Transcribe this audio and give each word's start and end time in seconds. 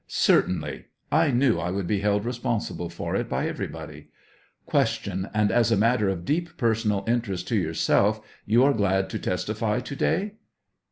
Certainly; 0.07 0.85
I 1.11 1.29
knew 1.29 1.59
I 1.59 1.69
would 1.69 1.85
be 1.85 1.99
held 1.99 2.25
responsible 2.25 2.89
for 2.89 3.15
it 3.15 3.29
by 3.29 3.47
everybody. 3.47 4.07
Q. 4.67 5.27
And 5.31 5.51
as 5.51 5.71
a 5.71 5.77
matter 5.77 6.09
of 6.09 6.25
deep 6.25 6.57
personal 6.57 7.05
interest 7.07 7.47
to 7.49 7.55
yourself, 7.55 8.19
you 8.43 8.63
are 8.63 8.73
glad 8.73 9.11
to 9.11 9.19
testify 9.19 9.79
to 9.81 9.95
day 9.95 10.31